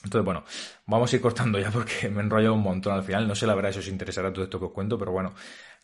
[0.03, 0.43] Entonces, bueno,
[0.85, 3.27] vamos a ir cortando ya porque me enrollo un montón al final.
[3.27, 5.33] No sé la verdad si os interesará todo esto que os cuento, pero bueno,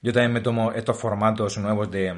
[0.03, 2.13] yo también me tomo estos formatos nuevos de,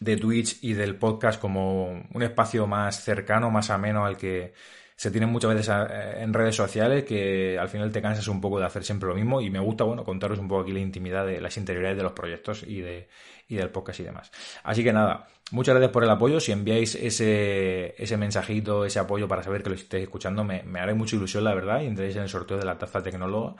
[0.00, 4.52] de Twitch y del podcast como un espacio más cercano, más ameno al que
[4.98, 8.58] se tienen muchas veces eh, en redes sociales que al final te cansas un poco
[8.58, 11.24] de hacer siempre lo mismo y me gusta, bueno, contaros un poco aquí la intimidad
[11.24, 13.08] de las interioridades de los proyectos y, de,
[13.46, 14.32] y del podcast y demás.
[14.64, 16.40] Así que nada, muchas gracias por el apoyo.
[16.40, 20.80] Si enviáis ese, ese mensajito, ese apoyo para saber que lo estéis escuchando, me, me
[20.80, 23.54] haré mucha ilusión, la verdad, y entréis en el sorteo de la taza tecnóloga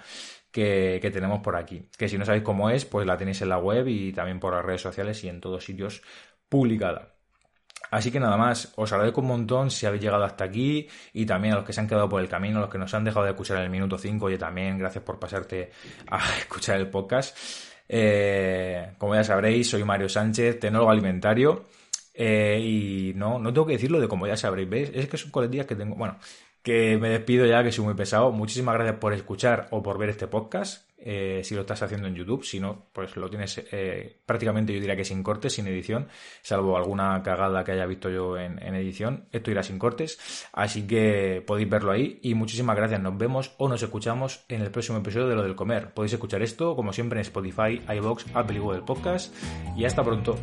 [0.50, 1.88] que, que tenemos por aquí.
[1.96, 4.54] Que si no sabéis cómo es, pues la tenéis en la web y también por
[4.54, 6.02] las redes sociales y en todos sitios
[6.48, 7.17] publicada.
[7.90, 11.54] Así que nada más, os agradezco un montón si habéis llegado hasta aquí y también
[11.54, 13.24] a los que se han quedado por el camino, a los que nos han dejado
[13.24, 15.70] de escuchar en el minuto 5, y también gracias por pasarte
[16.10, 17.36] a escuchar el podcast.
[17.88, 21.64] Eh, como ya sabréis, soy Mario Sánchez, tenólogo alimentario.
[22.14, 24.90] Eh, y no, no tengo que decirlo de como ya sabréis, ¿veis?
[24.92, 25.94] Es que son coletillas que tengo.
[25.94, 26.18] Bueno,
[26.62, 28.32] que me despido ya, que soy muy pesado.
[28.32, 30.87] Muchísimas gracias por escuchar o por ver este podcast.
[31.00, 34.80] Eh, si lo estás haciendo en YouTube, si no, pues lo tienes eh, prácticamente yo
[34.80, 36.08] diría que sin cortes, sin edición,
[36.42, 40.18] salvo alguna cagada que haya visto yo en, edición, esto irá sin cortes,
[40.52, 44.72] así que podéis verlo ahí y muchísimas gracias, nos vemos o nos escuchamos en el
[44.72, 45.94] próximo episodio de Lo del Comer.
[45.94, 49.32] Podéis escuchar esto, como siempre, en Spotify, iVoox, Apple y Google Podcast
[49.76, 50.36] y hasta pronto.